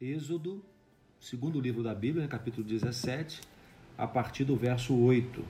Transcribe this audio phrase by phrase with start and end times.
[0.00, 0.60] Êxodo,
[1.20, 3.40] segundo livro da Bíblia, capítulo 17,
[3.96, 5.40] a partir do verso 8.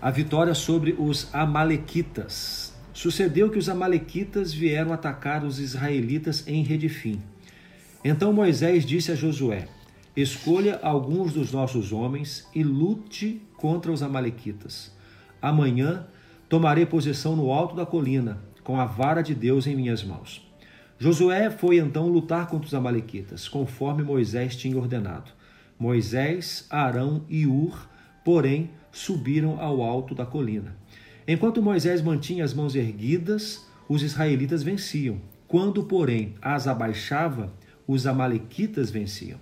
[0.00, 2.72] A vitória sobre os Amalequitas.
[2.94, 7.20] Sucedeu que os Amalequitas vieram atacar os israelitas em Redifim.
[8.04, 9.66] Então Moisés disse a Josué:
[10.16, 14.94] Escolha alguns dos nossos homens e lute contra os Amalequitas.
[15.42, 16.06] Amanhã
[16.48, 20.47] tomarei posição no alto da colina, com a vara de Deus em minhas mãos.
[21.00, 25.30] Josué foi então lutar contra os Amalequitas, conforme Moisés tinha ordenado.
[25.78, 27.88] Moisés, Arão e Ur,
[28.24, 30.76] porém, subiram ao alto da colina.
[31.26, 35.20] Enquanto Moisés mantinha as mãos erguidas, os israelitas venciam.
[35.46, 37.52] Quando, porém, as abaixava,
[37.86, 39.38] os Amalequitas venciam.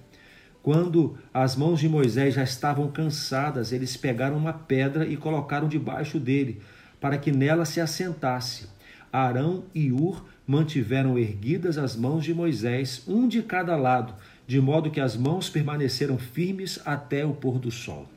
[0.63, 6.21] Quando as mãos de Moisés já estavam cansadas, eles pegaram uma pedra e colocaram debaixo
[6.21, 6.61] dele,
[7.01, 8.76] para que nela se assentasse.
[9.13, 14.15] Arão e Ur mantiveram erguidas as mãos de Moisés, um de cada lado,
[14.47, 18.09] de modo que as mãos permaneceram firmes até o pôr do sol.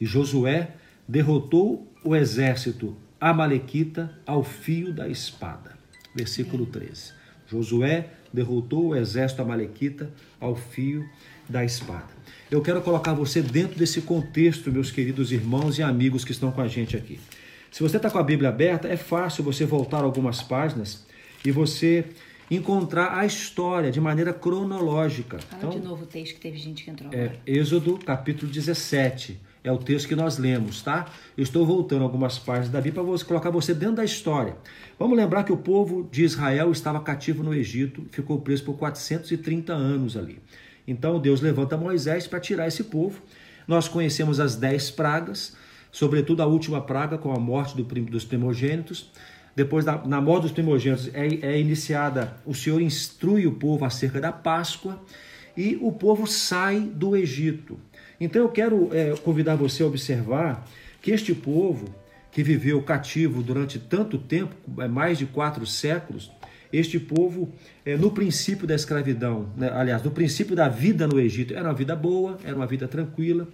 [0.00, 0.74] E Josué
[1.06, 5.76] derrotou o exército amalequita ao fio da espada.
[6.14, 7.12] Versículo 13.
[7.46, 11.08] Josué derrotou o exército amalequita ao fio
[11.48, 12.08] da espada.
[12.50, 16.60] Eu quero colocar você dentro desse contexto, meus queridos irmãos e amigos que estão com
[16.60, 17.18] a gente aqui.
[17.70, 21.06] Se você está com a Bíblia aberta, é fácil você voltar algumas páginas
[21.44, 22.04] e você
[22.50, 25.38] encontrar a história de maneira cronológica.
[25.38, 27.12] Fala então, de novo o texto que teve gente que entrou.
[27.12, 29.38] É, Êxodo capítulo 17.
[29.62, 31.06] É o texto que nós lemos, tá?
[31.36, 34.56] Eu estou voltando algumas páginas da Bíblia para colocar você dentro da história.
[34.98, 39.72] Vamos lembrar que o povo de Israel estava cativo no Egito, ficou preso por 430
[39.72, 40.40] anos ali.
[40.86, 43.20] Então Deus levanta Moisés para tirar esse povo.
[43.66, 45.54] Nós conhecemos as dez pragas,
[45.90, 49.10] sobretudo a última praga com a morte do, dos primogênitos.
[49.54, 54.20] Depois, da, na morte dos primogênitos, é, é iniciada, o Senhor instrui o povo acerca
[54.20, 55.02] da Páscoa
[55.56, 57.78] e o povo sai do Egito.
[58.20, 60.64] Então eu quero é, convidar você a observar
[61.00, 61.92] que este povo,
[62.30, 66.30] que viveu cativo durante tanto tempo, é, mais de quatro séculos,
[66.72, 67.52] este povo,
[67.84, 71.74] é, no princípio da escravidão, né, aliás, no princípio da vida no Egito, era uma
[71.74, 73.48] vida boa, era uma vida tranquila,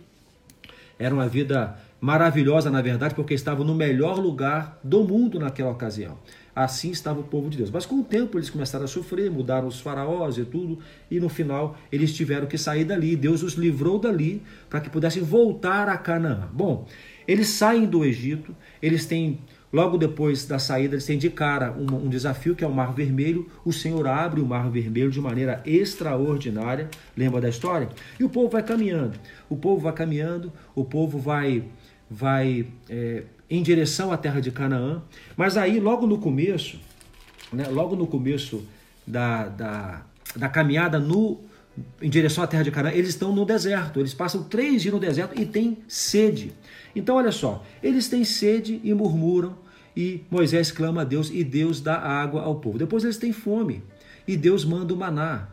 [0.98, 6.18] era uma vida maravilhosa, na verdade, porque estavam no melhor lugar do mundo naquela ocasião.
[6.54, 7.70] Assim estava o povo de Deus.
[7.70, 11.30] Mas com o tempo eles começaram a sofrer, mudaram os faraós e tudo, e no
[11.30, 13.16] final eles tiveram que sair dali.
[13.16, 16.46] Deus os livrou dali para que pudessem voltar a Canaã.
[16.52, 16.86] Bom,
[17.26, 19.40] eles saem do Egito, eles têm
[19.74, 22.94] Logo depois da saída, eles têm de cara um, um, desafio que é o Mar
[22.94, 23.48] Vermelho.
[23.64, 26.88] O Senhor abre o Mar Vermelho de maneira extraordinária.
[27.16, 27.88] Lembra da história?
[28.16, 29.18] E o povo vai caminhando.
[29.50, 31.64] O povo vai caminhando, o povo vai
[32.10, 35.02] vai é, em direção à terra de Canaã.
[35.36, 36.78] Mas aí, logo no começo,
[37.52, 38.64] né, logo no começo
[39.06, 40.02] da, da,
[40.36, 41.40] da caminhada no,
[42.00, 44.00] em direção à terra de Canaã, eles estão no deserto.
[44.00, 46.52] Eles passam três dias no deserto e têm sede.
[46.94, 49.56] Então, olha só, eles têm sede e murmuram,
[49.96, 52.78] e Moisés clama a Deus, e Deus dá água ao povo.
[52.78, 53.82] Depois eles têm fome,
[54.26, 55.48] e Deus manda o maná.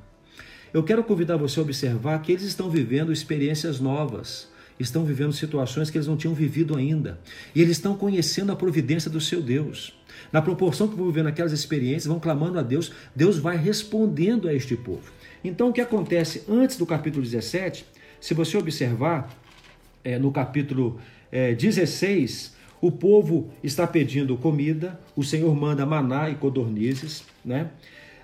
[0.73, 4.50] Eu quero convidar você a observar que eles estão vivendo experiências novas
[4.87, 7.19] estão vivendo situações que eles não tinham vivido ainda.
[7.53, 9.93] E eles estão conhecendo a providência do seu Deus.
[10.31, 14.53] Na proporção que vão vivendo aquelas experiências, vão clamando a Deus, Deus vai respondendo a
[14.53, 15.11] este povo.
[15.43, 17.85] Então, o que acontece antes do capítulo 17,
[18.19, 19.29] se você observar,
[20.03, 20.99] é, no capítulo
[21.31, 27.69] é, 16, o povo está pedindo comida, o Senhor manda maná e codornizes, né?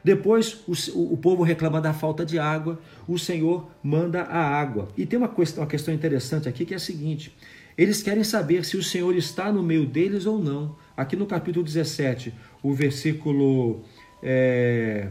[0.08, 4.88] Depois o, o, povo reclama da falta de água, o Senhor manda a água.
[4.96, 7.36] E tem uma questão, uma questão interessante aqui que é a seguinte:
[7.78, 10.78] eles querem saber se o Senhor está no meio deles ou não.
[10.96, 13.84] Aqui no capítulo 17, o versículo.
[14.24, 15.10] É,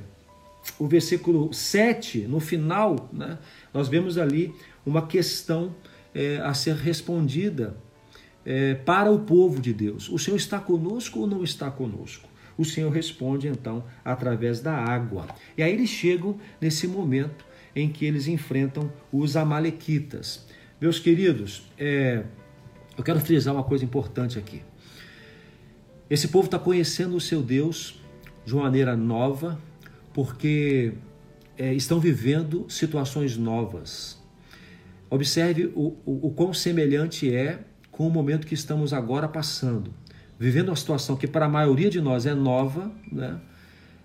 [0.79, 3.39] o versículo 7, no final, né,
[3.75, 4.55] nós vemos ali
[4.87, 5.75] uma questão
[6.15, 7.77] é, a ser respondida
[8.47, 10.09] é, para o povo de Deus.
[10.09, 12.27] O Senhor está conosco ou não está conosco?
[12.57, 15.27] O Senhor responde então através da água.
[15.57, 17.45] E aí eles chegam nesse momento
[17.75, 20.47] em que eles enfrentam os Amalequitas.
[20.81, 22.25] Meus queridos, é,
[22.97, 24.63] eu quero frisar uma coisa importante aqui.
[26.09, 28.01] Esse povo está conhecendo o seu Deus
[28.45, 29.61] de uma maneira nova,
[30.15, 30.93] porque
[31.59, 34.19] é, estão vivendo situações novas.
[35.11, 37.61] Observe o, o, o quão semelhante é
[37.91, 39.93] com o momento que estamos agora passando
[40.39, 43.41] vivendo uma situação que para a maioria de nós é nova, né?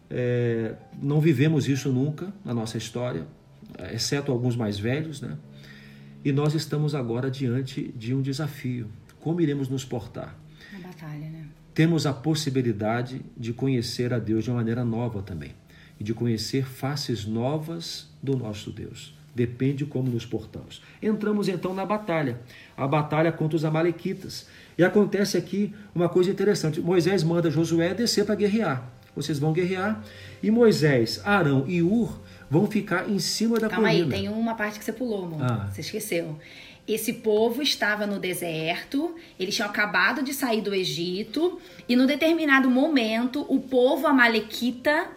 [0.09, 3.25] É, não vivemos isso nunca na nossa história,
[3.93, 5.37] exceto alguns mais velhos, né?
[6.23, 8.89] E nós estamos agora diante de um desafio.
[9.19, 10.35] Como iremos nos portar?
[10.73, 11.45] Uma batalha, né?
[11.73, 15.53] Temos a possibilidade de conhecer a Deus de uma maneira nova também.
[15.99, 19.13] e de conhecer faces novas do nosso Deus.
[19.33, 20.81] Depende como nos portamos.
[21.01, 22.41] Entramos então na batalha,
[22.75, 24.45] a batalha contra os Amalequitas.
[24.77, 28.91] E acontece aqui uma coisa interessante: Moisés manda Josué descer para guerrear.
[29.15, 30.03] Vocês vão guerrear
[30.41, 32.19] e Moisés, Arão e Ur
[32.49, 34.15] vão ficar em cima da Calma colina.
[34.15, 35.41] aí, tem uma parte que você pulou, amor.
[35.41, 35.69] Ah.
[35.71, 36.37] Você esqueceu.
[36.87, 42.69] Esse povo estava no deserto, eles tinham acabado de sair do Egito, e no determinado
[42.69, 45.07] momento, o povo amalequita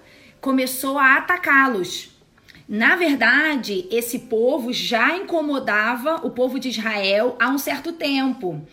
[0.40, 2.13] começou a atacá-los.
[2.68, 8.66] Na verdade, esse povo já incomodava o povo de Israel há um certo tempo.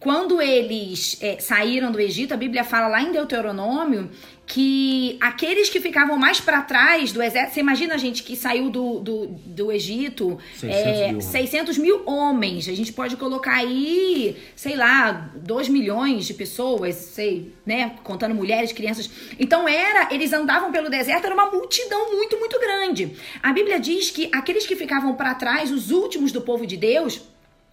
[0.00, 4.10] Quando eles é, saíram do Egito, a Bíblia fala lá em Deuteronômio
[4.46, 8.70] que aqueles que ficavam mais para trás do exército, você imagina a gente que saiu
[8.70, 11.20] do, do, do Egito, 600 é, mil.
[11.20, 17.52] 600 mil homens, a gente pode colocar aí, sei lá, 2 milhões de pessoas, sei,
[17.66, 19.10] né, contando mulheres, crianças.
[19.38, 23.16] Então era, eles andavam pelo deserto, era uma multidão muito, muito grande.
[23.42, 27.20] A Bíblia diz que aqueles que ficavam para trás, os últimos do povo de Deus,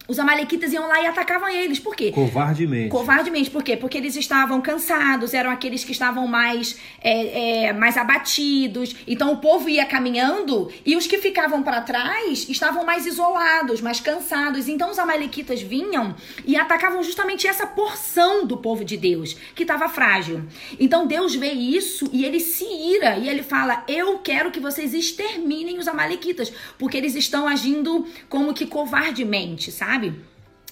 [0.06, 1.78] os amalequitas iam lá e atacavam eles.
[1.78, 2.10] Por quê?
[2.10, 2.90] Covardemente.
[2.90, 3.74] Covardemente, por quê?
[3.76, 8.94] Porque eles estavam cansados, eram aqueles que estavam mais, é, é, mais abatidos.
[9.06, 13.98] Então o povo ia caminhando e os que ficavam para trás estavam mais isolados, mais
[13.98, 14.68] cansados.
[14.68, 16.14] Então os amalequitas vinham
[16.44, 20.42] e atacavam justamente essa porção do povo de Deus, que estava frágil.
[20.78, 24.92] Então Deus vê isso e ele se ira e ele fala: Eu quero que vocês
[24.92, 29.93] exterminem os amalequitas, porque eles estão agindo como que covardemente, sabe?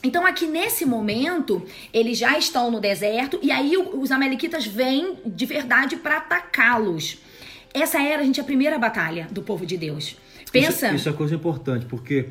[0.02, 5.46] Então, aqui nesse momento, eles já estão no deserto e aí os amalequitas vêm de
[5.46, 7.18] verdade para atacá-los.
[7.72, 10.16] Essa era, gente, a primeira batalha do povo de Deus.
[10.50, 10.88] Pensa.
[10.88, 12.28] Isso, isso é coisa importante, porque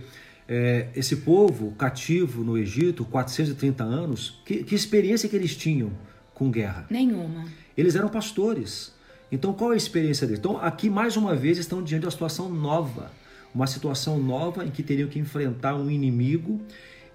[0.47, 5.91] é, esse povo cativo no Egito, 430 anos, que, que experiência que eles tinham
[6.33, 6.85] com guerra?
[6.89, 7.45] Nenhuma.
[7.75, 8.93] Eles eram pastores.
[9.31, 10.39] Então, qual é a experiência deles?
[10.39, 13.11] Então, aqui mais uma vez estão diante de uma situação nova,
[13.53, 16.61] uma situação nova em que teriam que enfrentar um inimigo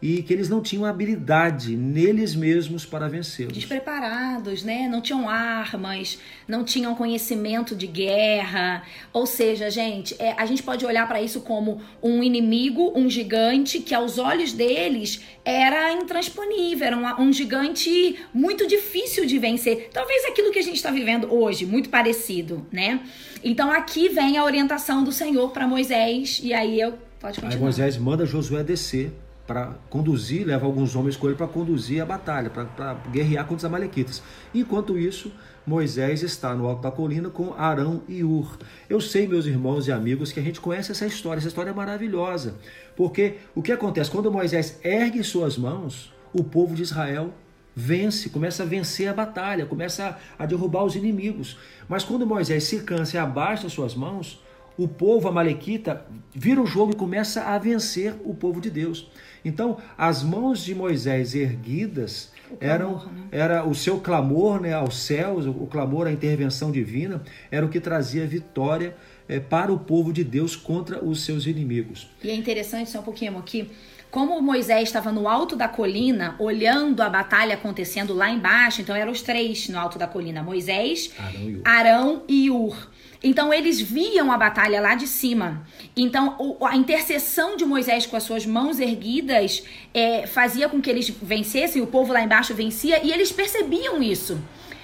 [0.00, 3.52] e que eles não tinham habilidade neles mesmos para vencê-los.
[3.52, 4.88] Despreparados, né?
[4.88, 8.82] Não tinham armas, não tinham conhecimento de guerra.
[9.12, 13.81] Ou seja, gente, é, a gente pode olhar para isso como um inimigo, um gigante
[13.81, 19.88] que aos olhos deles era intransponível, era um, um gigante muito difícil de vencer.
[19.93, 23.00] Talvez aquilo que a gente está vivendo hoje, muito parecido, né?
[23.43, 27.62] Então aqui vem a orientação do Senhor para Moisés e aí eu pode Aí continuar.
[27.62, 29.12] Moisés manda Josué descer
[29.46, 33.64] para conduzir, leva alguns homens com ele para conduzir a batalha, para guerrear contra os
[33.64, 34.22] amalequitas.
[34.52, 35.32] Enquanto isso,
[35.66, 38.58] Moisés está no alto da colina com Arão e Ur.
[38.88, 41.38] Eu sei, meus irmãos e amigos, que a gente conhece essa história.
[41.38, 42.56] Essa história é maravilhosa.
[42.96, 44.10] Porque o que acontece?
[44.10, 47.32] Quando Moisés ergue suas mãos, o povo de Israel
[47.75, 51.58] vence, começa a vencer a batalha, começa a, derrubar os inimigos.
[51.87, 54.40] Mas quando Moisés se cansa e abaixa suas mãos,
[54.78, 59.11] o povo amalequita vira o jogo e começa a vencer o povo de Deus.
[59.44, 63.28] Então, as mãos de Moisés erguidas O eram clamor, né?
[63.31, 67.81] era o seu clamor né, aos céus, o clamor à intervenção divina, era o que
[67.81, 68.96] trazia vitória
[69.28, 72.08] eh, para o povo de Deus contra os seus inimigos.
[72.22, 73.70] E é interessante, só um pouquinho que
[74.11, 79.12] como Moisés estava no alto da colina, olhando a batalha acontecendo lá embaixo, então eram
[79.12, 81.62] os três no alto da colina: Moisés, Arão e Ur.
[81.64, 82.90] Arão e Ur.
[83.22, 85.66] Então eles viam a batalha lá de cima.
[85.96, 89.62] Então o- a intercessão de Moisés com as suas mãos erguidas
[89.94, 94.38] é, fazia com que eles vencessem, o povo lá embaixo vencia e eles percebiam isso.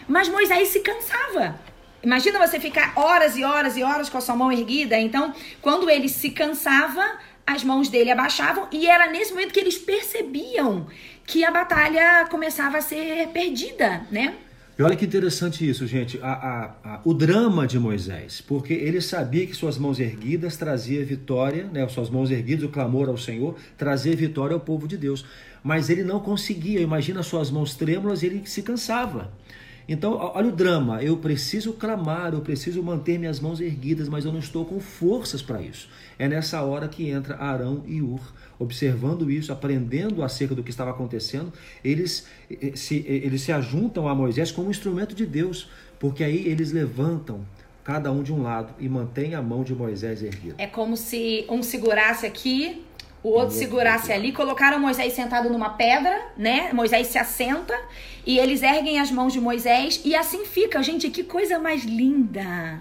[0.08, 1.58] Mas Moisés se cansava.
[2.02, 4.98] Imagina você ficar horas e horas e horas com a sua mão erguida.
[4.98, 7.04] Então, quando ele se cansava,
[7.46, 10.88] as mãos dele abaixavam e era nesse momento que eles percebiam
[11.24, 14.34] que a batalha começava a ser perdida, né?
[14.78, 16.18] E olha que interessante isso, gente.
[16.22, 21.04] A- a- a- o drama de Moisés, porque ele sabia que suas mãos erguidas trazia
[21.04, 21.86] vitória, né?
[21.88, 25.24] Suas mãos erguidas, o clamor ao Senhor, trazia vitória ao povo de Deus.
[25.62, 26.80] Mas ele não conseguia.
[26.80, 29.30] Imagina suas mãos trêmulas, ele se cansava.
[29.88, 31.02] Então, olha o drama.
[31.02, 35.42] Eu preciso clamar, eu preciso manter minhas mãos erguidas, mas eu não estou com forças
[35.42, 35.88] para isso.
[36.18, 38.20] É nessa hora que entra Arão e Ur.
[38.58, 44.06] Observando isso, aprendendo acerca do que estava acontecendo, eles eh, se, eh, eles se ajuntam
[44.06, 47.44] a Moisés como instrumento de Deus, porque aí eles levantam
[47.84, 50.54] cada um de um lado e mantêm a mão de Moisés erguida.
[50.58, 52.84] É como se um segurasse aqui,
[53.22, 56.72] o outro segurasse ali, colocaram Moisés sentado numa pedra, né?
[56.72, 57.78] Moisés se assenta
[58.26, 60.82] e eles erguem as mãos de Moisés e assim fica.
[60.82, 62.80] Gente, que coisa mais linda!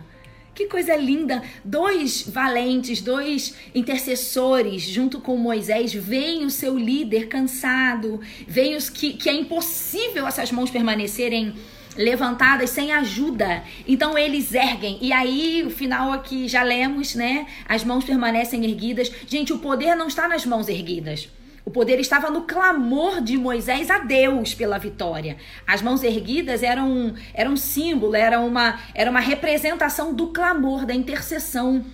[0.53, 1.41] Que coisa linda!
[1.63, 9.13] Dois valentes, dois intercessores junto com Moisés, veem o seu líder cansado, veem os que,
[9.13, 11.53] que é impossível essas mãos permanecerem
[11.95, 13.63] levantadas sem ajuda.
[13.87, 14.97] Então eles erguem.
[15.01, 17.45] E aí, o final aqui já lemos, né?
[17.67, 19.11] As mãos permanecem erguidas.
[19.27, 21.29] Gente, o poder não está nas mãos erguidas.
[21.63, 25.37] O poder estava no clamor de Moisés a Deus pela vitória.
[25.67, 30.93] As mãos erguidas eram, eram um símbolo, era uma, era uma representação do clamor, da
[30.93, 31.85] intercessão.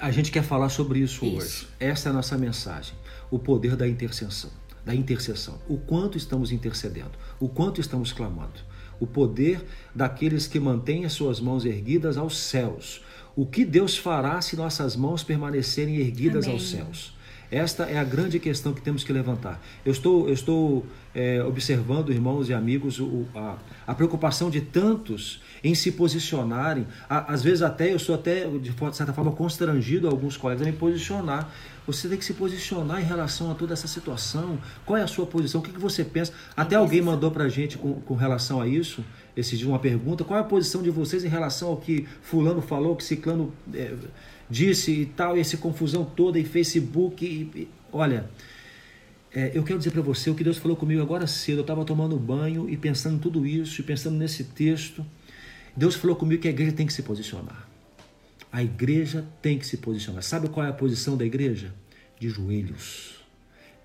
[0.00, 1.36] A gente quer falar sobre isso, isso.
[1.36, 1.68] hoje.
[1.78, 2.94] Essa é a nossa mensagem.
[3.30, 4.50] O poder da intercessão.
[4.84, 5.58] Da intercessão.
[5.68, 7.12] O quanto estamos intercedendo.
[7.38, 8.60] O quanto estamos clamando.
[9.04, 9.62] O poder
[9.94, 13.02] daqueles que mantêm as suas mãos erguidas aos céus.
[13.36, 16.56] O que Deus fará se nossas mãos permanecerem erguidas Amém.
[16.56, 17.13] aos céus?
[17.54, 19.62] Esta é a grande questão que temos que levantar.
[19.84, 20.84] Eu estou, eu estou
[21.14, 23.56] é, observando, irmãos e amigos, o, a,
[23.86, 26.84] a, preocupação de tantos em se posicionarem.
[27.08, 30.76] A, às vezes até eu sou até, de certa forma, constrangido alguns colegas a me
[30.76, 31.48] posicionar.
[31.86, 34.58] Você tem que se posicionar em relação a toda essa situação.
[34.84, 35.60] Qual é a sua posição?
[35.60, 36.32] O que, que você pensa?
[36.56, 39.04] Até alguém mandou para a gente com, com relação a isso,
[39.36, 40.24] esse dia uma pergunta.
[40.24, 43.52] Qual é a posição de vocês em relação ao que fulano falou, que ciclano...
[43.72, 43.94] É,
[44.48, 47.24] disse e tal, e essa confusão toda em Facebook.
[47.24, 48.28] E, e, olha,
[49.34, 51.58] é, eu quero dizer para você o que Deus falou comigo agora cedo.
[51.58, 55.04] Eu estava tomando banho e pensando em tudo isso, e pensando nesse texto.
[55.76, 57.68] Deus falou comigo que a igreja tem que se posicionar.
[58.52, 60.22] A igreja tem que se posicionar.
[60.22, 61.74] Sabe qual é a posição da igreja?
[62.20, 63.13] De joelhos.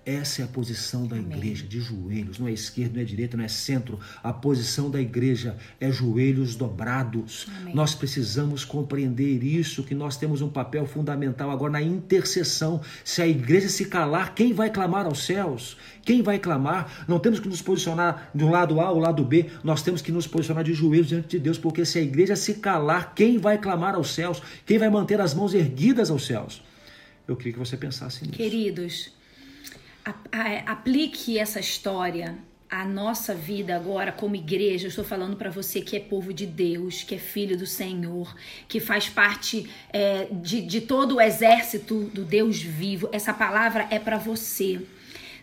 [0.04, 1.36] Essa é a posição da Amém.
[1.36, 2.38] igreja, de joelhos.
[2.38, 4.00] Não é esquerda, não é direita, não é centro.
[4.22, 7.46] A posição da igreja é joelhos dobrados.
[7.60, 7.74] Amém.
[7.74, 12.80] Nós precisamos compreender isso, que nós temos um papel fundamental agora na intercessão.
[13.04, 15.76] Se a igreja se calar, quem vai clamar aos céus?
[16.02, 17.04] Quem vai clamar?
[17.06, 20.26] Não temos que nos posicionar do lado A ou lado B, nós temos que nos
[20.26, 23.94] posicionar de joelhos diante de Deus, porque se a igreja se calar, quem vai clamar
[23.94, 24.42] aos céus?
[24.64, 26.62] Quem vai manter as mãos erguidas aos céus?
[27.28, 28.36] Eu queria que você pensasse nisso.
[28.36, 29.12] Queridos,
[30.66, 32.38] aplique essa história
[32.70, 34.86] à nossa vida agora como igreja.
[34.86, 38.34] Eu estou falando para você que é povo de Deus, que é filho do Senhor,
[38.68, 43.08] que faz parte é, de, de todo o exército do Deus vivo.
[43.12, 44.80] Essa palavra é para você.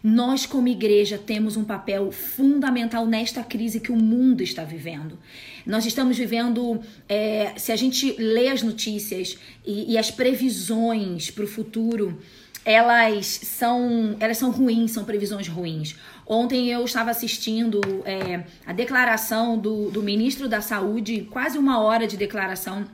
[0.04, 5.20] Nós, como igreja, temos um papel fundamental nesta crise que o mundo está vivendo.
[5.66, 11.44] Nós estamos vivendo, é, se a gente lê as notícias e, e as previsões para
[11.44, 12.22] o futuro,
[12.68, 15.96] elas são, elas são ruins, são previsões ruins.
[16.26, 22.06] Ontem eu estava assistindo é, a declaração do, do ministro da Saúde, quase uma hora
[22.06, 22.86] de declaração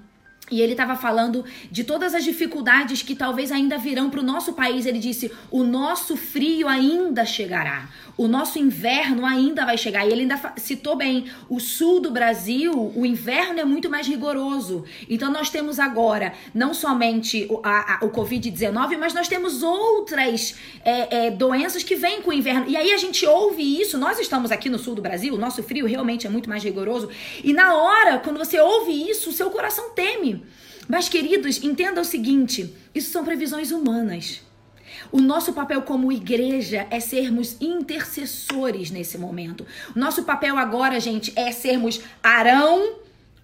[0.51, 4.53] e ele estava falando de todas as dificuldades que talvez ainda virão para o nosso
[4.53, 4.85] país.
[4.85, 10.05] Ele disse: o nosso frio ainda chegará, o nosso inverno ainda vai chegar.
[10.05, 14.83] E ele ainda citou bem: o sul do Brasil, o inverno é muito mais rigoroso.
[15.09, 17.61] Então nós temos agora não somente o,
[18.05, 22.65] o Covid-19, mas nós temos outras é, é, doenças que vêm com o inverno.
[22.67, 23.97] E aí a gente ouve isso.
[23.97, 27.09] Nós estamos aqui no sul do Brasil, o nosso frio realmente é muito mais rigoroso.
[27.43, 30.32] E na hora, quando você ouve isso, o seu coração teme.
[30.87, 34.41] Mas, queridos, entenda o seguinte: isso são previsões humanas.
[35.11, 39.65] O nosso papel como igreja é sermos intercessores nesse momento.
[39.95, 42.95] O nosso papel agora, gente, é sermos Arão,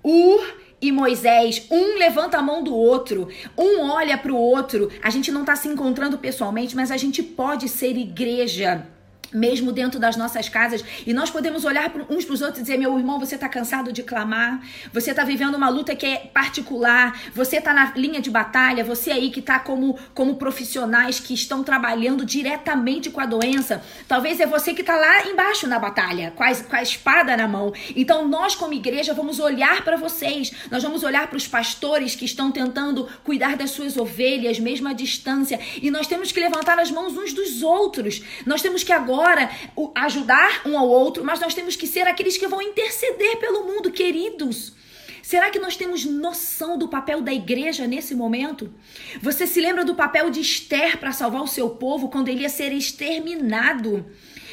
[0.03, 3.27] Ur e Moisés, um levanta a mão do outro,
[3.57, 4.89] um olha para o outro.
[5.03, 8.87] A gente não está se encontrando pessoalmente, mas a gente pode ser igreja
[9.33, 12.77] mesmo dentro das nossas casas, e nós podemos olhar uns para os outros e dizer:
[12.77, 14.61] meu irmão, você está cansado de clamar,
[14.93, 19.11] você está vivendo uma luta que é particular, você está na linha de batalha, você
[19.11, 24.45] aí que está como, como profissionais que estão trabalhando diretamente com a doença, talvez é
[24.45, 27.73] você que está lá embaixo na batalha, com a, com a espada na mão.
[27.95, 32.25] Então, nós, como igreja, vamos olhar para vocês, nós vamos olhar para os pastores que
[32.25, 36.91] estão tentando cuidar das suas ovelhas, mesmo à distância, e nós temos que levantar as
[36.91, 39.51] mãos uns dos outros, nós temos que agora agora
[39.95, 43.91] ajudar um ao outro, mas nós temos que ser aqueles que vão interceder pelo mundo,
[43.91, 44.73] queridos.
[45.21, 48.73] Será que nós temos noção do papel da igreja nesse momento?
[49.21, 52.49] Você se lembra do papel de Esther para salvar o seu povo quando ele ia
[52.49, 54.05] ser exterminado?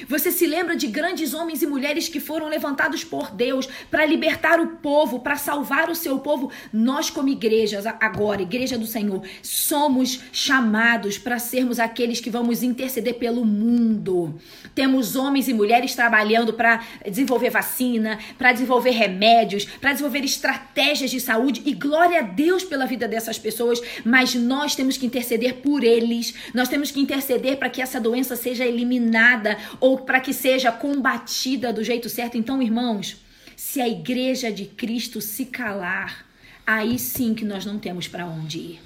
[0.09, 4.61] Você se lembra de grandes homens e mulheres que foram levantados por Deus para libertar
[4.61, 6.51] o povo, para salvar o seu povo?
[6.73, 13.15] Nós, como igrejas, agora, Igreja do Senhor, somos chamados para sermos aqueles que vamos interceder
[13.15, 14.35] pelo mundo.
[14.75, 21.21] Temos homens e mulheres trabalhando para desenvolver vacina, para desenvolver remédios, para desenvolver estratégias de
[21.21, 25.83] saúde e glória a Deus pela vida dessas pessoas, mas nós temos que interceder por
[25.83, 26.35] eles.
[26.55, 31.73] Nós temos que interceder para que essa doença seja eliminada ou para que seja combatida
[31.73, 32.37] do jeito certo.
[32.37, 33.19] Então, irmãos,
[33.55, 36.27] se a igreja de Cristo se calar,
[36.67, 38.81] aí sim que nós não temos para onde ir.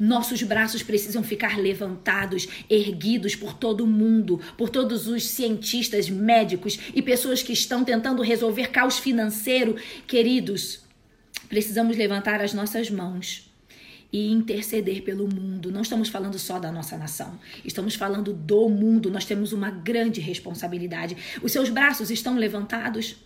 [0.00, 7.02] Nossos braços precisam ficar levantados, erguidos por todo mundo, por todos os cientistas, médicos e
[7.02, 9.76] pessoas que estão tentando resolver caos financeiro.
[10.06, 10.80] Queridos,
[11.46, 13.47] precisamos levantar as nossas mãos
[14.12, 15.70] e interceder pelo mundo.
[15.70, 19.10] Não estamos falando só da nossa nação, estamos falando do mundo.
[19.10, 21.16] Nós temos uma grande responsabilidade.
[21.42, 23.16] Os seus braços estão levantados?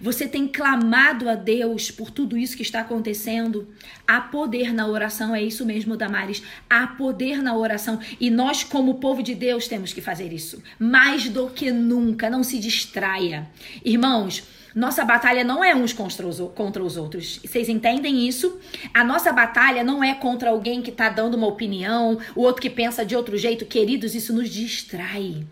[0.00, 3.68] Você tem clamado a Deus por tudo isso que está acontecendo?
[4.06, 6.42] Há poder na oração, é isso mesmo, Damares.
[6.68, 8.00] Há poder na oração.
[8.18, 10.62] E nós, como povo de Deus, temos que fazer isso.
[10.78, 12.30] Mais do que nunca.
[12.30, 13.48] Não se distraia.
[13.84, 14.42] Irmãos,
[14.74, 17.38] nossa batalha não é uns contra os, outros.
[17.44, 18.58] Vocês entendem isso?
[18.92, 22.68] A nossa batalha não é contra alguém que está dando uma opinião, o outro que
[22.68, 23.64] pensa de outro jeito.
[23.64, 25.46] Queridos, isso nos distrai.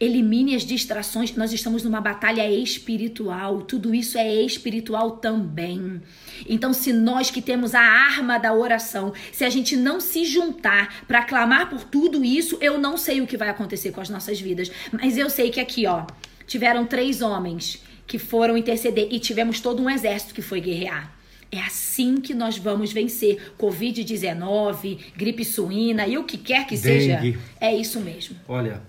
[0.00, 1.34] Elimine as distrações.
[1.36, 3.60] Nós estamos numa batalha espiritual.
[3.60, 6.00] Tudo isso é espiritual também.
[6.48, 11.04] Então, se nós que temos a arma da oração, se a gente não se juntar
[11.06, 14.40] para clamar por tudo isso, eu não sei o que vai acontecer com as nossas
[14.40, 14.70] vidas.
[14.90, 16.06] Mas eu sei que aqui, ó,
[16.46, 21.14] tiveram três homens que foram interceder e tivemos todo um exército que foi guerrear.
[21.50, 27.32] É assim que nós vamos vencer Covid-19, gripe suína e o que quer que Dengue.
[27.32, 27.38] seja.
[27.60, 28.36] É isso mesmo.
[28.48, 28.82] Olha,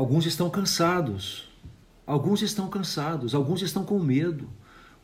[0.00, 1.48] Alguns estão cansados.
[2.06, 3.34] Alguns estão cansados.
[3.34, 4.48] Alguns estão com medo.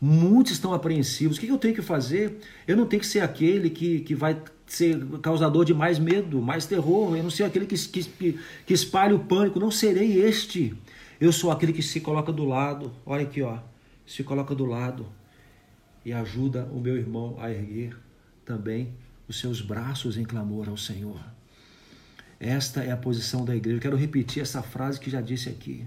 [0.01, 1.37] Muitos estão apreensivos.
[1.37, 2.39] O que eu tenho que fazer?
[2.67, 6.65] Eu não tenho que ser aquele que, que vai ser causador de mais medo, mais
[6.65, 7.15] terror.
[7.17, 9.61] Eu não ser aquele que, que, que espalha o pânico.
[9.61, 10.75] Não serei este.
[11.21, 12.93] Eu sou aquele que se coloca do lado.
[13.05, 13.59] Olha aqui, ó.
[14.07, 15.07] Se coloca do lado
[16.05, 17.97] e ajuda o meu irmão a erguer
[18.45, 18.95] também
[19.29, 21.21] os seus braços em clamor ao Senhor.
[22.39, 23.79] Esta é a posição da igreja.
[23.79, 25.85] Eu quero repetir essa frase que já disse aqui.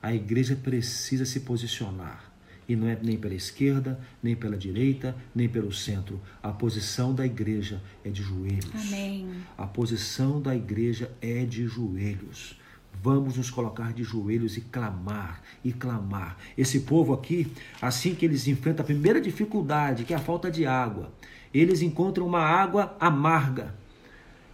[0.00, 2.32] A igreja precisa se posicionar.
[2.68, 6.20] E não é nem pela esquerda, nem pela direita, nem pelo centro.
[6.42, 8.70] A posição da igreja é de joelhos.
[8.74, 9.28] Amém.
[9.56, 12.57] A posição da igreja é de joelhos.
[13.02, 16.36] Vamos nos colocar de joelhos e clamar, e clamar.
[16.56, 17.50] Esse povo aqui,
[17.80, 21.12] assim que eles enfrentam a primeira dificuldade, que é a falta de água,
[21.54, 23.74] eles encontram uma água amarga.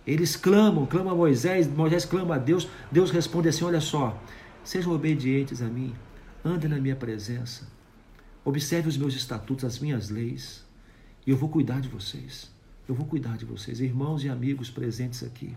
[0.07, 4.23] Eles clamam, clamam a Moisés, Moisés clama a Deus, Deus responde assim: Olha só,
[4.63, 5.95] sejam obedientes a mim,
[6.45, 7.67] andem na minha presença,
[8.45, 10.63] observe os meus estatutos, as minhas leis,
[11.27, 12.53] e eu vou cuidar de vocês.
[12.87, 15.57] Eu vou cuidar de vocês, irmãos e amigos presentes aqui.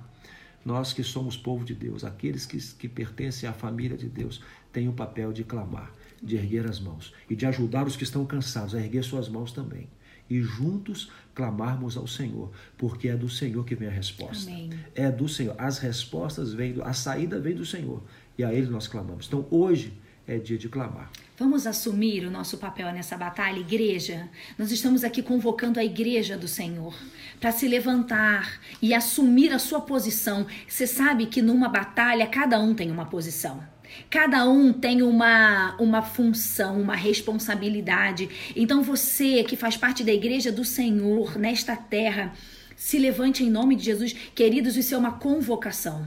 [0.65, 4.41] Nós que somos povo de Deus, aqueles que, que pertencem à família de Deus,
[4.72, 8.26] têm o papel de clamar, de erguer as mãos e de ajudar os que estão
[8.26, 9.88] cansados a erguer suas mãos também
[10.30, 14.50] e juntos clamarmos ao Senhor, porque é do Senhor que vem a resposta.
[14.50, 14.72] Amém.
[14.93, 15.56] É do Senhor.
[15.58, 18.04] As respostas vêm, a saída vem do Senhor
[18.38, 19.28] e a Ele nós clamamos.
[19.28, 19.93] Então hoje
[20.27, 21.09] é dia de clamar.
[21.37, 24.27] Vamos assumir o nosso papel nessa batalha, igreja.
[24.57, 26.93] Nós estamos aqui convocando a igreja do Senhor
[27.39, 30.45] para se levantar e assumir a sua posição.
[30.67, 33.63] Você sabe que numa batalha cada um tem uma posição.
[34.09, 38.29] Cada um tem uma, uma função, uma responsabilidade.
[38.55, 42.33] Então você que faz parte da igreja do Senhor nesta terra,
[42.75, 44.13] se levante em nome de Jesus.
[44.35, 46.05] Queridos, isso é uma convocação.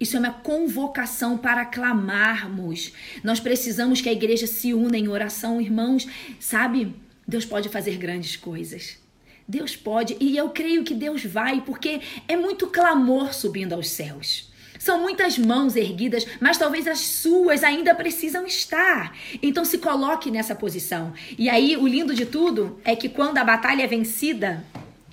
[0.00, 2.92] Isso é uma convocação para clamarmos.
[3.22, 6.08] Nós precisamos que a igreja se una em oração, irmãos.
[6.40, 6.94] Sabe?
[7.28, 8.98] Deus pode fazer grandes coisas.
[9.46, 14.48] Deus pode, e eu creio que Deus vai, porque é muito clamor subindo aos céus.
[14.78, 19.14] São muitas mãos erguidas, mas talvez as suas ainda precisam estar.
[19.42, 21.12] Então se coloque nessa posição.
[21.36, 24.64] E aí, o lindo de tudo é que quando a batalha é vencida,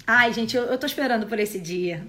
[0.09, 2.07] Ai, gente, eu, eu tô esperando por esse dia.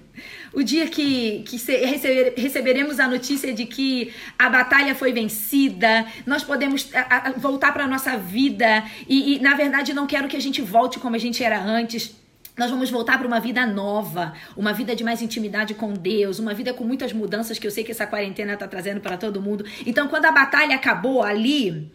[0.53, 6.41] O dia que, que receber, receberemos a notícia de que a batalha foi vencida, nós
[6.41, 8.85] podemos a, a, voltar para nossa vida.
[9.05, 12.15] E, e, na verdade, não quero que a gente volte como a gente era antes.
[12.57, 16.53] Nós vamos voltar para uma vida nova, uma vida de mais intimidade com Deus, uma
[16.53, 19.65] vida com muitas mudanças que eu sei que essa quarentena está trazendo para todo mundo.
[19.85, 21.91] Então, quando a batalha acabou ali,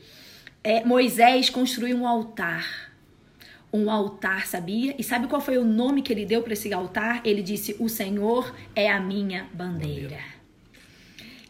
[0.62, 2.83] é, Moisés construiu um altar.
[3.74, 4.94] Um altar, sabia?
[4.96, 7.20] E sabe qual foi o nome que ele deu para esse altar?
[7.24, 10.20] Ele disse: O Senhor é a minha bandeira.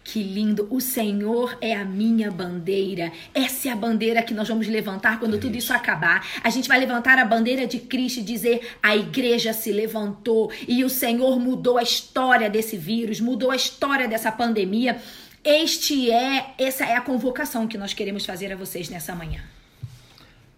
[0.02, 0.66] Que lindo!
[0.70, 3.12] O Senhor é a minha bandeira.
[3.34, 5.66] Essa é a bandeira que nós vamos levantar quando é tudo isso.
[5.66, 6.26] isso acabar.
[6.42, 10.82] A gente vai levantar a bandeira de Cristo e dizer: a igreja se levantou e
[10.82, 14.96] o Senhor mudou a história desse vírus, mudou a história dessa pandemia.
[15.44, 19.42] Este é, essa é a convocação que nós queremos fazer a vocês nessa manhã.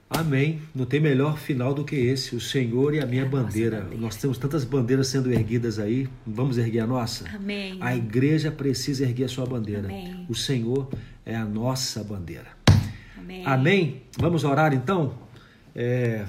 [0.08, 0.60] Amém.
[0.74, 3.80] Não tem melhor final do que esse, o Senhor e a minha bandeira.
[3.80, 4.00] bandeira.
[4.00, 7.28] Nós temos tantas bandeiras sendo erguidas aí, vamos erguer a nossa?
[7.28, 7.76] Amém.
[7.80, 9.84] A igreja precisa erguer a sua bandeira.
[9.88, 10.26] Amém.
[10.28, 10.88] O Senhor
[11.24, 12.46] é a nossa bandeira.
[13.18, 13.42] Amém.
[13.44, 14.02] Amém.
[14.18, 15.18] Vamos orar então?
[15.74, 16.24] É,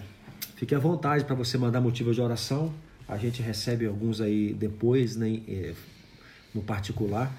[0.57, 2.73] Fique à vontade para você mandar motivos de oração.
[3.07, 5.39] A gente recebe alguns aí depois, né,
[6.51, 7.31] no particular.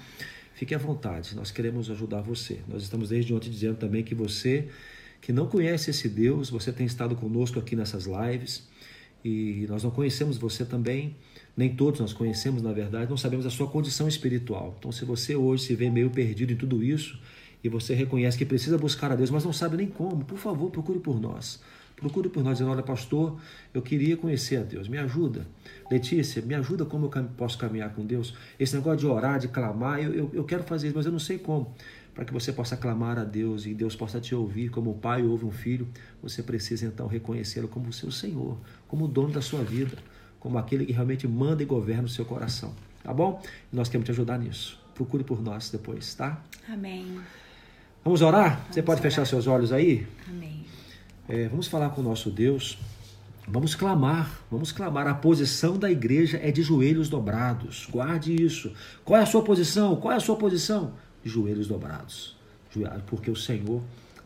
[0.55, 2.61] Fique à vontade, nós queremos ajudar você.
[2.65, 4.69] Nós estamos desde ontem dizendo também que você
[5.21, 8.67] que não conhece esse Deus, você tem estado conosco aqui nessas lives
[9.23, 11.15] e nós não conhecemos você também,
[11.55, 14.75] nem todos nós conhecemos na verdade, não sabemos a sua condição espiritual.
[14.79, 17.19] Então, se você hoje se vê meio perdido em tudo isso
[17.63, 20.71] e você reconhece que precisa buscar a Deus, mas não sabe nem como, por favor,
[20.71, 21.59] procure por nós.
[21.99, 23.37] Procure por nós dizendo: Olha, pastor,
[23.73, 25.45] eu queria conhecer a Deus, me ajuda.
[25.91, 28.33] Letícia, me ajuda como eu posso caminhar com Deus.
[28.57, 31.19] Esse negócio de orar, de clamar, eu, eu, eu quero fazer isso, mas eu não
[31.19, 31.73] sei como.
[32.13, 35.23] Para que você possa clamar a Deus e Deus possa te ouvir como o pai
[35.23, 35.87] ouve um filho,
[36.21, 39.97] você precisa então reconhecê-lo como o seu Senhor, como o dono da sua vida,
[40.39, 42.73] como aquele que realmente manda e governa o seu coração.
[43.03, 43.41] Tá bom?
[43.71, 44.79] Nós queremos te ajudar nisso.
[44.93, 46.41] Procure por nós depois, tá?
[46.67, 47.19] Amém.
[48.03, 48.57] Vamos orar?
[48.57, 49.11] Vamos você pode orar.
[49.11, 50.05] fechar seus olhos aí?
[50.27, 50.65] Amém.
[51.27, 52.77] É, vamos falar com o nosso Deus.
[53.47, 55.07] Vamos clamar, vamos clamar.
[55.07, 57.87] A posição da igreja é de joelhos dobrados.
[57.89, 58.71] Guarde isso.
[59.03, 59.95] Qual é a sua posição?
[59.95, 60.93] Qual é a sua posição?
[61.23, 62.35] Joelhos dobrados.
[63.07, 63.81] Porque o Senhor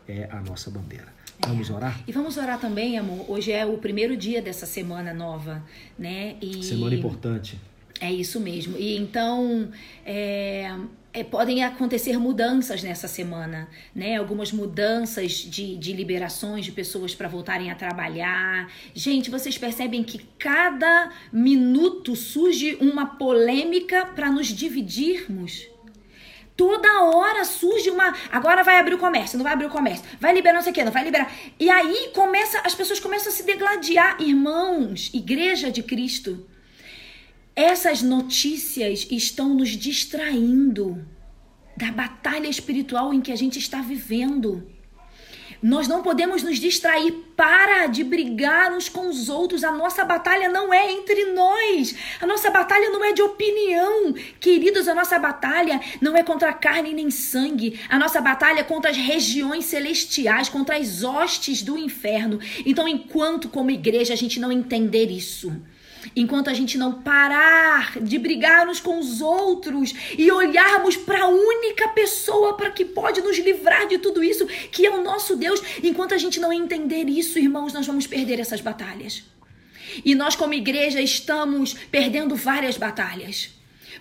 [0.06, 1.12] é a nossa bandeira.
[1.40, 2.00] Vamos orar?
[2.06, 3.24] E vamos orar também, amor.
[3.28, 5.62] Hoje é o primeiro dia dessa semana nova,
[5.98, 6.36] né?
[6.40, 6.62] E...
[6.62, 7.58] Semana importante.
[8.00, 8.76] É isso mesmo.
[8.78, 9.68] E então,
[10.04, 10.70] é,
[11.12, 14.16] é, podem acontecer mudanças nessa semana, né?
[14.16, 18.70] Algumas mudanças de, de liberações de pessoas para voltarem a trabalhar.
[18.94, 25.68] Gente, vocês percebem que cada minuto surge uma polêmica para nos dividirmos.
[26.56, 28.14] Toda hora surge uma.
[28.30, 30.04] Agora vai abrir o comércio, não vai abrir o comércio.
[30.20, 31.32] Vai liberar não sei o quê, não vai liberar.
[31.58, 34.20] E aí começa, as pessoas começam a se degladiar.
[34.20, 36.46] Irmãos, igreja de Cristo.
[37.56, 41.04] Essas notícias estão nos distraindo
[41.76, 44.73] da batalha espiritual em que a gente está vivendo.
[45.62, 47.12] Nós não podemos nos distrair.
[47.36, 49.64] Para de brigar uns com os outros.
[49.64, 51.96] A nossa batalha não é entre nós.
[52.20, 54.14] A nossa batalha não é de opinião.
[54.38, 57.80] Queridos, a nossa batalha não é contra carne nem sangue.
[57.88, 62.38] A nossa batalha é contra as regiões celestiais, contra as hostes do inferno.
[62.64, 65.52] Então, enquanto como igreja a gente não entender isso,
[66.14, 71.28] enquanto a gente não parar de brigar uns com os outros e olharmos para a
[71.28, 75.60] única pessoa para que pode nos livrar de tudo isso, que é o nosso Deus,
[75.82, 79.22] enquanto a gente não entender isso, irmãos, nós vamos perder essas batalhas.
[80.04, 83.50] E nós, como igreja, estamos perdendo várias batalhas,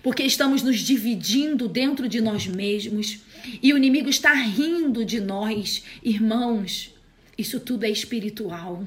[0.01, 3.19] porque estamos nos dividindo dentro de nós mesmos
[3.61, 6.93] e o inimigo está rindo de nós, irmãos.
[7.37, 8.85] Isso tudo é espiritual.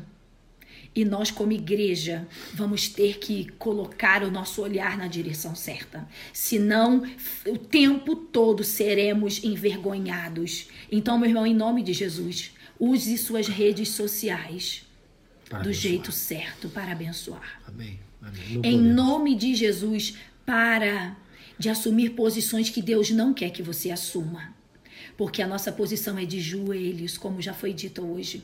[0.97, 6.09] E nós, como igreja, vamos ter que colocar o nosso olhar na direção certa.
[6.33, 7.03] Senão,
[7.47, 10.69] o tempo todo seremos envergonhados.
[10.91, 14.87] Então, meu irmão, em nome de Jesus, use suas redes sociais
[15.51, 15.83] para do abençoar.
[15.83, 17.61] jeito certo para abençoar.
[17.69, 18.01] Amém.
[18.23, 18.61] Amém.
[18.65, 20.15] Em nome de Jesus,
[20.47, 21.15] para
[21.59, 24.55] de assumir posições que Deus não quer que você assuma.
[25.15, 28.43] Porque a nossa posição é de joelhos, como já foi dito hoje.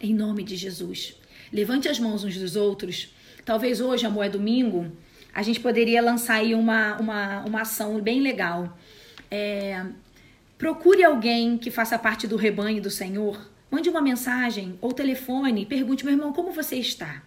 [0.00, 1.14] Em nome de Jesus.
[1.54, 3.14] Levante as mãos uns dos outros.
[3.44, 4.90] Talvez hoje, amor, é domingo,
[5.32, 8.76] a gente poderia lançar aí uma, uma, uma ação bem legal.
[9.30, 9.86] É,
[10.58, 13.40] procure alguém que faça parte do rebanho do Senhor.
[13.70, 15.64] Mande uma mensagem ou telefone.
[15.64, 17.22] Pergunte, meu irmão, como você está?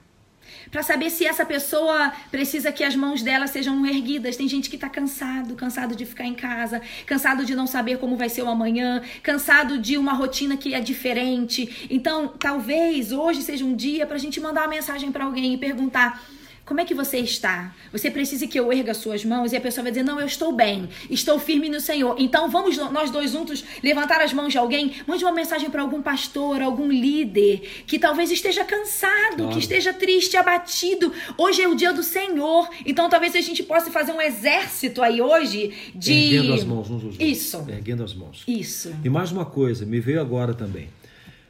[0.72, 4.36] Para saber se essa pessoa precisa que as mãos dela sejam erguidas.
[4.36, 8.16] Tem gente que está cansado, cansado de ficar em casa, cansado de não saber como
[8.16, 11.88] vai ser o amanhã, cansado de uma rotina que é diferente.
[11.90, 15.58] Então, talvez hoje seja um dia para a gente mandar uma mensagem para alguém e
[15.58, 16.22] perguntar
[16.68, 17.74] como é que você está?
[17.94, 20.52] Você precisa que eu erga suas mãos e a pessoa vai dizer: Não, eu estou
[20.52, 22.18] bem, estou firme no Senhor.
[22.20, 24.92] Então vamos nós dois juntos levantar as mãos de alguém.
[25.08, 29.54] Mande uma mensagem para algum pastor, algum líder que talvez esteja cansado, claro.
[29.54, 31.14] que esteja triste, abatido.
[31.38, 32.70] Hoje é o dia do Senhor.
[32.86, 36.36] Então talvez a gente possa fazer um exército aí hoje de.
[36.36, 37.22] Erguendo as mãos uns aos outros.
[37.22, 37.66] Isso.
[37.70, 38.44] Erguendo as mãos.
[38.46, 38.94] Isso.
[39.06, 40.90] E mais uma coisa, me veio agora também.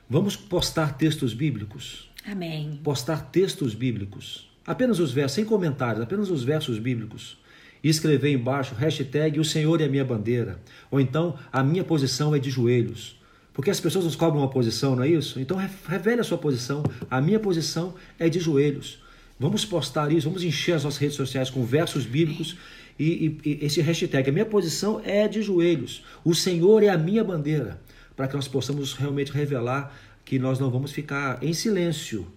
[0.07, 2.07] Vamos postar textos bíblicos.
[2.23, 2.79] Amém.
[2.83, 7.37] Postar textos bíblicos apenas os versos, sem comentários, apenas os versos bíblicos.
[7.81, 10.59] E escrever embaixo, hashtag o Senhor é a minha bandeira.
[10.91, 13.17] Ou então, a minha posição é de joelhos.
[13.53, 15.39] Porque as pessoas nos cobram uma posição, não é isso?
[15.39, 16.83] Então revele a sua posição.
[17.09, 19.01] A minha posição é de joelhos.
[19.39, 22.57] Vamos postar isso, vamos encher as nossas redes sociais com versos bíblicos
[22.99, 24.29] e, e, e esse hashtag.
[24.29, 26.03] A minha posição é de joelhos.
[26.23, 27.79] O Senhor é a minha bandeira.
[28.15, 32.27] Para que nós possamos realmente revelar que nós não vamos ficar em silêncio,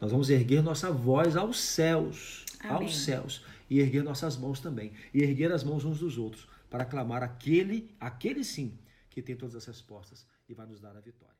[0.00, 2.76] nós vamos erguer nossa voz aos céus, Amém.
[2.76, 6.84] aos céus, e erguer nossas mãos também, e erguer as mãos uns dos outros, para
[6.84, 8.78] clamar aquele, aquele sim,
[9.10, 11.39] que tem todas as respostas e vai nos dar a vitória.